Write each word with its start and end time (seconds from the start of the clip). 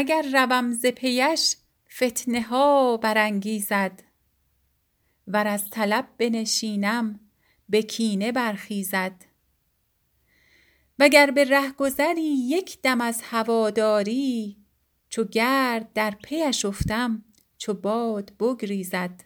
اگر 0.00 0.22
روم 0.32 0.72
ز 0.72 0.86
پیش 0.86 1.56
فتنه 1.96 2.42
ها 2.42 2.96
برانگیزد 2.96 4.02
ور 5.26 5.46
از 5.46 5.70
طلب 5.70 6.08
بنشینم 6.18 7.20
به 7.68 7.82
کینه 7.82 8.32
برخیزد 8.32 9.24
وگر 10.98 11.30
به 11.30 11.44
رهگذری 11.44 12.22
یک 12.22 12.82
دم 12.82 13.00
از 13.00 13.22
هوا 13.24 13.70
داری 13.70 14.56
چو 15.08 15.24
گرد 15.24 15.92
در 15.92 16.10
پیش 16.10 16.64
افتم 16.64 17.24
چو 17.58 17.74
باد 17.74 18.32
بگریزد 18.40 19.24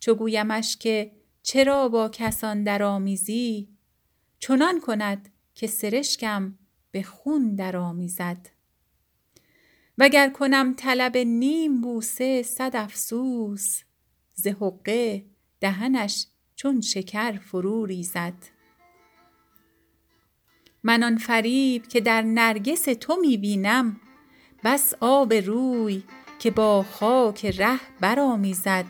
چو 0.00 0.14
گویمش 0.14 0.76
که 0.76 1.12
چرا 1.42 1.88
با 1.88 2.08
کسان 2.08 2.64
درآمیزی 2.64 3.68
چنان 4.38 4.80
کند 4.80 5.28
که 5.54 5.66
سرشکم 5.66 6.58
به 6.90 7.02
خون 7.02 7.54
درآمیزد 7.54 8.57
وگر 9.98 10.28
کنم 10.28 10.74
طلب 10.76 11.16
نیم 11.16 11.80
بوسه 11.80 12.42
صد 12.42 12.70
افسوس 12.74 13.82
ز 14.34 14.46
حقه 14.46 15.24
دهنش 15.60 16.26
چون 16.56 16.80
شکر 16.80 17.38
فرو 17.38 17.86
ریزد. 17.86 18.34
من 20.82 21.02
آن 21.02 21.16
فریب 21.16 21.88
که 21.88 22.00
در 22.00 22.22
نرگس 22.22 22.82
تو 22.82 23.16
می 23.20 23.36
بینم 23.36 24.00
بس 24.64 24.94
آب 25.00 25.34
روی 25.34 26.02
که 26.38 26.50
با 26.50 26.82
خاک 26.82 27.46
ره 27.46 27.80
برآمیزد. 28.00 28.86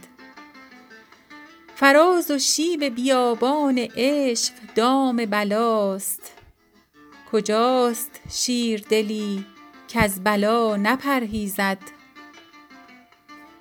فراز 1.74 2.30
و 2.30 2.38
شیب 2.38 2.84
بیابان 2.84 3.78
عشق 3.96 4.52
دام 4.74 5.16
بلاست. 5.16 6.32
کجاست 7.32 8.20
شیردلی 8.30 9.44
کز 9.88 10.20
بلا 10.20 10.76
نپرهیزد. 10.76 11.78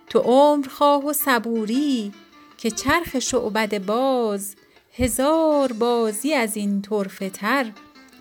تو 0.09 0.19
عمر 0.19 0.67
خواه 0.67 1.05
و 1.05 1.13
صبوری 1.13 2.11
که 2.57 2.71
چرخ 2.71 3.19
شعبده 3.19 3.79
باز 3.79 4.55
هزار 4.97 5.73
بازی 5.73 6.33
از 6.33 6.57
این 6.57 6.81
طرفه 6.81 7.29
تر 7.29 7.71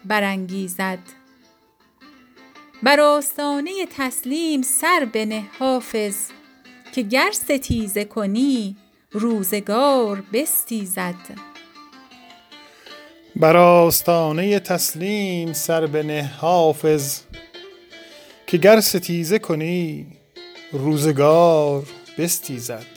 برانگیزد. 0.04 0.98
بر 2.82 3.00
آستانه 3.00 3.86
تسلیم 3.96 4.62
سر 4.62 5.08
بنه 5.12 5.44
حافظ 5.58 6.16
که 6.92 7.02
گر 7.02 7.30
ستیزه 7.32 8.04
کنی 8.04 8.76
روزگار 9.12 10.22
بستیزد. 10.32 11.14
که 18.46 18.58
گر 18.58 18.80
ستیزه 18.80 19.38
کنی 19.38 20.06
روزگار 20.72 21.86
بستیزد. 22.18 22.95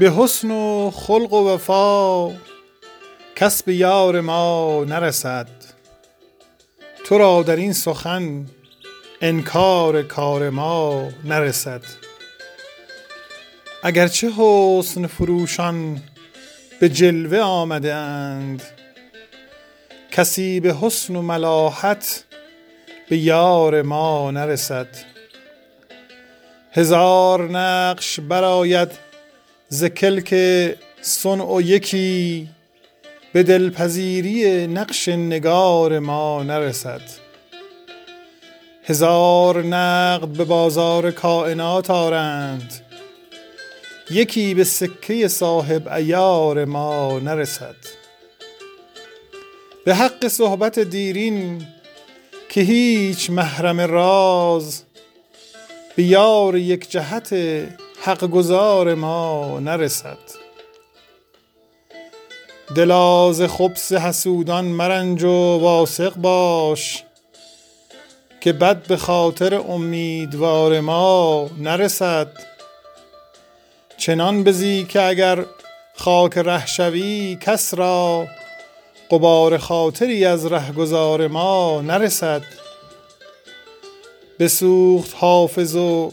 به 0.00 0.10
حسن 0.10 0.50
و 0.50 0.90
خلق 0.90 1.32
و 1.32 1.48
وفا 1.48 2.32
کس 3.36 3.62
به 3.62 3.74
یار 3.74 4.20
ما 4.20 4.84
نرسد. 4.88 5.48
تو 7.06 7.18
را 7.18 7.42
در 7.42 7.56
این 7.56 7.72
سخن 7.72 8.46
انکار 9.20 10.02
کار 10.02 10.50
ما 10.50 11.08
نرسد. 11.24 11.82
اگر 13.82 14.08
چه 14.08 14.30
حسن 14.36 15.06
فروشان 15.06 16.02
به 16.80 16.88
جلوه 16.88 17.38
آمده 17.38 17.94
اند 17.94 18.62
کسی 20.10 20.60
به 20.60 20.74
حسن 20.80 21.16
و 21.16 21.22
ملاحت 21.22 22.24
به 23.08 23.16
یار 23.16 23.82
ما 23.82 24.30
نرسد. 24.30 24.88
هزار 26.72 27.50
نقش 27.50 28.20
برآید 28.20 29.09
ز 29.72 29.84
کلک 29.84 30.34
صنع 31.00 31.60
یکی 31.62 32.48
به 33.32 33.42
دلپذیری 33.42 34.66
نقش 34.66 35.08
نگار 35.08 35.98
ما 35.98 36.42
نرسد. 36.42 37.00
هزار 38.84 39.62
نقد 39.62 40.28
به 40.28 40.44
بازار 40.44 41.10
کاینات 41.10 41.90
آرند 41.90 42.72
یکی 44.10 44.54
به 44.54 44.64
سکه 44.64 45.28
صاحب 45.28 45.88
عیار 45.88 46.64
ما 46.64 47.18
نرسد. 47.18 47.76
به 49.84 49.94
حق 49.94 50.28
صحبت 50.28 50.78
دیرین 50.78 51.66
که 52.48 52.60
هیچ 52.60 53.30
محرم 53.30 53.80
راز 53.80 54.82
به 55.96 56.02
یار 56.02 56.56
یک 56.56 56.90
جهت 56.90 57.34
حق 58.02 58.24
گزار 58.24 58.94
ما 58.94 59.60
نرسد. 59.60 60.18
دلا 62.76 63.32
ز 63.32 63.42
خبث 63.42 63.92
حسودان 63.92 64.64
مرنج 64.64 65.22
و 65.24 65.58
واثق 65.58 66.14
باش 66.14 67.04
که 68.40 68.52
بد 68.52 68.86
به 68.86 68.96
خاطر 68.96 69.54
امیدوار 69.54 70.80
ما 70.80 71.50
نرسد. 71.58 72.32
چنان 73.96 74.44
بزی 74.44 74.84
که 74.84 75.02
اگر 75.02 75.44
خاک 75.94 76.38
ره 76.38 76.66
شوی 76.66 77.38
کس 77.40 77.74
را 77.74 78.26
غبار 79.10 79.58
خاطری 79.58 80.24
از 80.24 80.46
رهگذار 80.46 81.26
ما 81.26 81.80
نرسد. 81.80 82.42
بسوخت 84.38 85.14
حافظ 85.16 85.76
و 85.76 86.12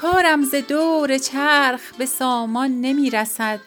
کارم 0.00 0.44
ز 0.44 0.54
دور 0.54 1.18
چرخ 1.18 1.80
به 1.98 2.06
سامان 2.06 2.80
نمی 2.80 3.10
رسد. 3.10 3.60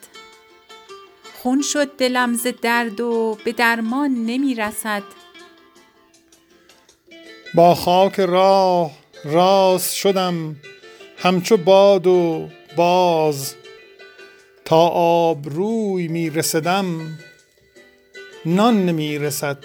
خون 1.43 1.61
شد 1.61 1.95
دلم 1.97 2.33
ز 2.33 2.47
درد 2.61 3.01
و 3.01 3.37
به 3.45 3.51
درمان 3.51 4.25
نمی 4.25 4.55
رسد. 4.55 5.03
با 7.53 7.75
خاک 7.75 8.19
راه 8.19 8.91
راست 9.25 9.95
شدم 9.95 10.55
همچو 11.17 11.57
باد 11.57 12.07
و 12.07 12.49
باز. 12.75 13.55
تا 14.65 14.87
آبروی 14.87 16.07
می 16.07 16.29
رسدم 16.29 17.17
نان 18.45 18.85
نمی 18.85 19.17
رسد. 19.17 19.57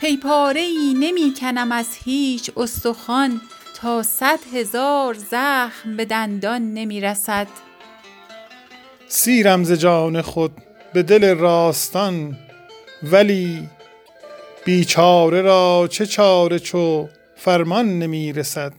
پی 0.00 0.16
پاره 0.16 0.60
ای 0.60 0.94
نمی 0.94 1.34
کنم 1.40 1.72
از 1.72 1.88
هیچ 2.04 2.50
استخوان. 2.56 3.40
تا 3.80 4.02
صد 4.02 4.38
هزار 4.54 5.14
زخم 5.14 5.96
به 5.96 6.04
دندان 6.04 6.74
نمی 6.74 7.00
رسد. 7.00 7.46
سیرم 9.08 9.64
ز 9.64 9.72
جان 9.72 10.22
خود 10.22 10.52
به 10.94 11.02
دل 11.02 11.34
راستان 11.34 12.38
ولی 13.02 13.68
بیچاره 14.64 15.42
را 15.42 15.88
چه 15.90 16.06
چاره 16.06 16.58
چو 16.58 17.08
فرمان 17.36 17.98
نمی 17.98 18.32
رسد. 18.32 18.72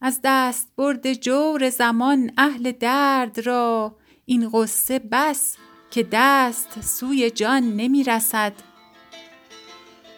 از 0.00 0.20
دست 0.24 0.68
برد 0.76 1.12
جور 1.12 1.70
زمان 1.70 2.30
اهل 2.38 2.72
درد 2.72 3.38
را 3.46 3.96
این 4.24 4.50
غصه 4.50 4.98
بس 4.98 5.56
که 5.90 6.06
دست 6.12 6.80
سوی 6.80 7.30
جان 7.30 7.62
نمی 7.62 8.04
رسد. 8.04 8.52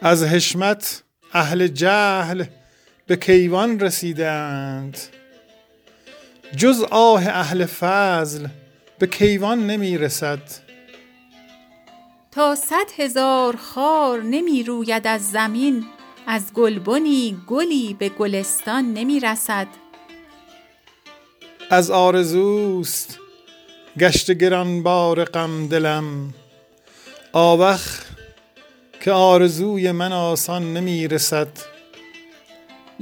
از 0.00 0.24
حشمت 0.24 1.02
اهل 1.32 1.66
جهل 1.66 2.44
به 3.06 3.16
کیوان 3.16 3.80
رسیدند. 3.80 4.98
جز 6.56 6.82
آه 6.90 7.28
اهل 7.28 7.66
فضل 7.66 8.46
به 8.98 9.06
کیوان 9.06 9.66
نمی 9.66 9.98
رسد. 9.98 10.42
تا 12.30 12.54
صد 12.54 12.86
هزار 12.96 13.56
خار 13.56 14.22
نمی 14.22 14.62
روید 14.62 15.06
از 15.06 15.30
زمین 15.30 15.84
از 16.26 16.52
گلبنی 16.54 17.38
گلی 17.46 17.96
به 17.98 18.08
گلستان 18.08 18.94
نمی 18.94 19.20
رسد. 19.20 19.66
از 21.70 21.90
آرزوست 21.90 23.18
گشت 23.98 24.30
گرانبار 24.30 25.24
غم 25.24 25.68
دلم. 25.68 26.34
آوخ 27.32 28.00
که 29.00 29.12
آرزوی 29.12 29.92
من 29.92 30.12
آسان 30.12 30.72
نمی 30.72 31.08
رسد. 31.08 31.71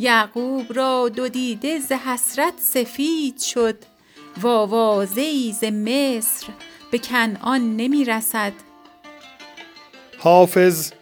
یعقوب 0.01 0.73
را 0.73 1.09
دو 1.09 1.29
دیده 1.29 1.79
ز 1.79 1.93
حسرت 1.93 2.55
سفید 2.59 3.39
شد. 3.39 3.77
و 4.43 4.47
آوازه 4.47 5.53
ز 5.53 5.65
مصر 5.65 6.47
به 6.91 6.99
کنعان 6.99 7.77
نمی 7.77 8.05
رسد. 8.05 8.53
حافظ 10.19 10.93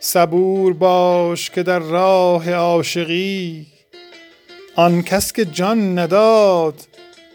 صبور 0.00 0.72
باش 0.72 1.50
که 1.50 1.62
در 1.62 1.78
راه 1.78 2.50
عاشقی. 2.50 3.66
آن 4.76 5.02
کس 5.02 5.32
که 5.32 5.44
جان 5.44 5.98
نداد 5.98 6.80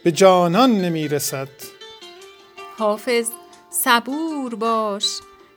به 0.03 0.11
جانان 0.11 0.71
نمی 0.71 1.07
رسد. 1.07 1.49
حافظ 2.77 3.29
صبور 3.69 4.55
باش 4.55 5.05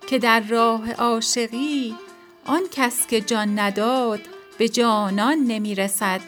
که 0.06 0.18
در 0.18 0.40
راه 0.40 0.92
عاشقی. 0.92 1.94
آن 2.46 2.62
کس 2.72 3.06
که 3.06 3.20
جان 3.20 3.58
نداد 3.58 4.20
به 4.60 4.68
جانان 4.68 5.38
نمی 5.38 5.74
رسد 5.74 6.20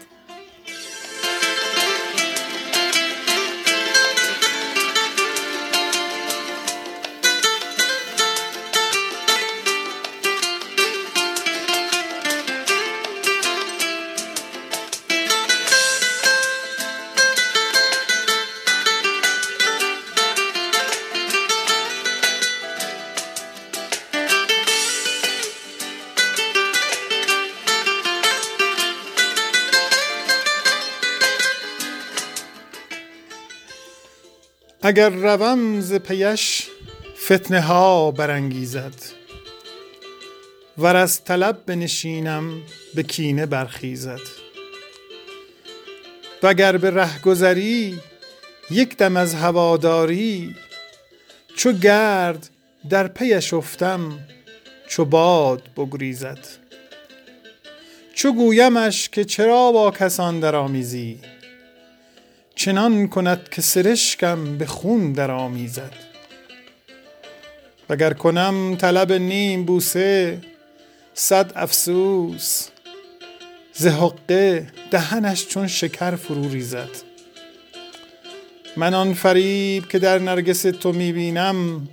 اگر 34.84 35.08
روم 35.08 35.80
ز 35.80 35.94
پیش 35.94 36.68
فتنه 37.24 37.60
ها 37.60 38.10
برانگیزد 38.10 38.94
ور 40.78 40.96
از 40.96 41.24
طلب 41.24 41.62
بنشینم 41.66 42.62
به 42.94 43.02
کینه 43.02 43.46
برخیزد 43.46 44.20
وگر 46.42 46.76
به 46.76 46.90
رهگذری 46.90 48.00
یک 48.70 48.96
دم 48.96 49.16
از 49.16 49.34
هواداری 49.34 50.56
چو 51.56 51.72
گرد 51.72 52.50
در 52.90 53.08
پیش 53.08 53.54
افتم 53.54 54.18
چو 54.88 55.04
باد 55.04 55.62
بگریزد. 55.76 56.38
چو 58.14 58.32
گویمش 58.32 59.08
که 59.08 59.24
چرا 59.24 59.72
با 59.72 59.90
کسان 59.90 60.40
درآمیزی 60.40 61.20
چنان 62.54 63.08
کند 63.08 63.48
که 63.48 63.62
سرشکم 63.62 64.58
به 64.58 64.66
خون 64.66 65.12
درآمیزد. 65.12 65.92
وگر 67.90 68.12
کنم 68.12 68.76
طلب 68.76 69.12
نیم 69.12 69.64
بوسه 69.64 70.40
صد 71.14 71.52
افسوس 71.56 72.68
ز 73.72 73.86
دهنش 74.90 75.46
چون 75.46 75.66
شکر 75.66 76.16
فرو 76.16 76.48
ریزد. 76.48 76.90
من 78.76 78.94
آن 78.94 79.14
فریب 79.14 79.88
که 79.88 79.98
در 79.98 80.18
نرگس 80.18 80.62
تو 80.62 80.92
می 80.92 81.12
بینم 81.12 81.88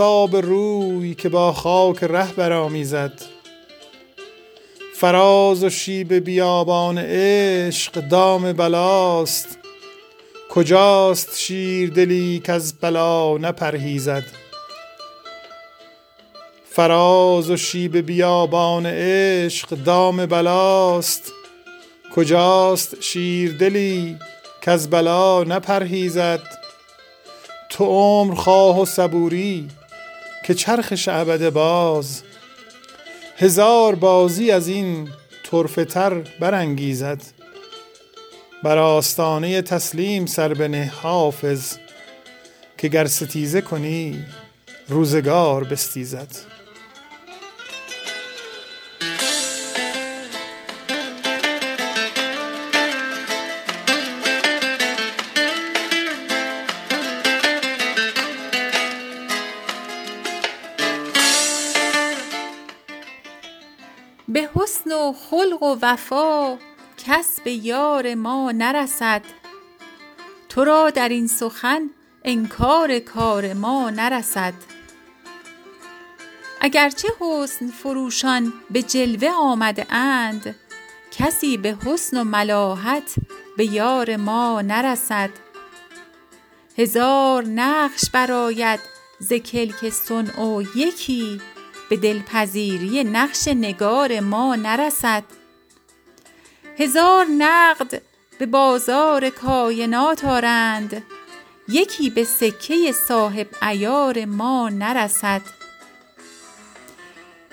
آب 0.00 0.36
روی 0.36 1.14
که 1.14 1.28
با 1.28 1.52
خاک 1.52 2.04
ره 2.04 2.32
برآمیزد. 2.32 3.12
فراز 4.96 5.64
و 5.64 5.70
شیب 5.70 6.14
بیابان 6.14 6.98
عشق 6.98 7.92
دام 7.92 8.52
بلاست. 8.52 9.58
کجاست 10.50 11.38
شیردلی 11.38 12.42
از 12.46 12.74
بلا 12.80 13.38
نپرهیزد؟ 13.38 14.22
فراز 16.70 17.50
و 17.50 17.56
شیب 17.56 17.96
بیابان 17.96 18.86
عشق 18.86 19.68
دام 19.68 20.26
بلاست. 20.26 21.32
کجاست 22.14 23.02
شیردلی 23.02 24.18
از 24.66 24.90
بلا 24.90 25.44
نپرهیزد؟ 25.44 26.42
تو 27.68 27.84
عمر 27.84 28.34
خواه 28.34 28.80
و 28.80 28.84
صبوری 28.84 29.68
که 30.46 30.54
چرخش 30.54 31.08
ابد 31.08 31.50
باز. 31.50 32.22
هزار 33.36 33.94
بازی 33.94 34.50
از 34.50 34.68
این 34.68 35.08
طرفه 35.50 35.84
تر 35.84 36.14
برانگیزد. 36.40 37.22
بر 38.62 38.78
آستانه 38.78 39.62
تسلیم 39.62 40.26
سر 40.26 40.54
بنه 40.54 40.92
حافظ 41.02 41.76
که 42.78 42.88
گر 42.88 43.06
ستیزه 43.06 43.60
کنی 43.60 44.24
روزگار 44.88 45.64
بستیزد. 45.64 46.28
به 64.28 64.50
حسن 64.54 64.92
و 64.92 65.12
خلق 65.12 65.62
و 65.62 65.78
وفا 65.82 66.58
کس 67.06 67.40
به 67.44 67.52
یار 67.52 68.14
ما 68.14 68.52
نرسد. 68.52 69.22
تو 70.48 70.64
را 70.64 70.90
در 70.90 71.08
این 71.08 71.26
سخن 71.26 71.90
انکار 72.24 72.98
کار 72.98 73.52
ما 73.52 73.90
نرسد. 73.90 74.54
اگر 76.60 76.90
چه 76.90 77.08
حسن 77.20 77.70
فروشان 77.70 78.52
به 78.70 78.82
جلوه 78.82 79.30
آمده 79.30 79.94
اند 79.94 80.54
کسی 81.10 81.56
به 81.56 81.76
حسن 81.86 82.20
و 82.20 82.24
ملاحت 82.24 83.14
به 83.56 83.64
یار 83.64 84.16
ما 84.16 84.60
نرسد. 84.60 85.30
هزار 86.78 87.44
نقش 87.44 88.10
برآید 88.12 88.80
ز 89.18 89.32
کلک 89.32 89.90
صنع 89.90 90.42
و 90.42 90.62
یکی 90.76 91.40
به 91.88 91.96
دلپذیری 91.96 93.04
نقش 93.04 93.48
نگار 93.48 94.20
ما 94.20 94.56
نرسد. 94.56 95.24
هزار 96.78 97.26
نقد 97.26 98.02
به 98.38 98.46
بازار 98.46 99.30
کاینات 99.30 100.24
آرند. 100.24 101.02
یکی 101.68 102.10
به 102.10 102.24
سکه 102.24 102.92
صاحب 102.92 103.46
عیار 103.62 104.24
ما 104.24 104.68
نرسد. 104.68 105.42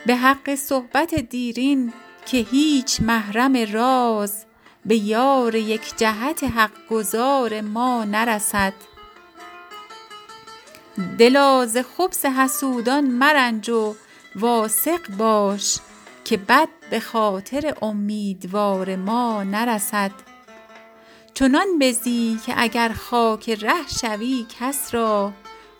به 0.05 0.15
حق 0.15 0.55
صحبت 0.55 1.15
دیرین 1.15 1.93
که 2.25 2.37
هیچ 2.37 3.01
محرم 3.01 3.73
راز 3.73 4.45
به 4.85 4.95
یار 4.95 5.55
یک 5.55 5.97
جهت 5.97 6.43
حق 6.43 6.71
گزار 6.89 7.61
ما 7.61 8.03
نرسد. 8.03 8.73
دلا 11.19 11.65
ز 11.65 11.77
خبث 11.77 12.25
حسودان 12.25 13.03
مرنج 13.03 13.69
و 13.69 13.95
واثق 14.35 15.09
باش 15.17 15.79
که 16.23 16.37
بد 16.37 16.69
به 16.89 16.99
خاطر 16.99 17.75
امیدوار 17.81 18.95
ما 18.95 19.43
نرسد. 19.43 20.11
چنان 21.33 21.67
بزی 21.81 22.39
که 22.45 22.53
اگر 22.57 22.89
خاک 22.89 23.49
ره 23.49 23.87
شوی 24.01 24.45
کس 24.59 24.93
را 24.93 25.33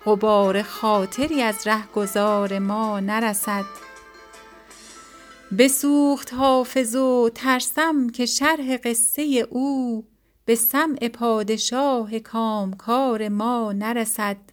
غبار 0.05 0.61
خاطری 0.61 1.41
از 1.41 1.67
رهگذار 1.67 2.59
ما 2.59 2.99
نرسد. 2.99 3.65
بسوخت 5.57 6.33
حافظ 6.33 6.95
و 6.95 7.29
ترسم 7.35 8.09
که 8.09 8.25
شرح 8.25 8.77
قصه 8.77 9.47
او 9.49 10.05
به 10.45 10.55
سمع 10.55 11.07
پادشاه 11.07 12.19
کامکار 12.19 13.29
ما 13.29 13.71
نرسد. 13.71 14.50